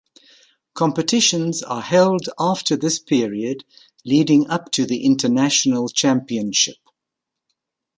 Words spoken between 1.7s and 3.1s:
held after this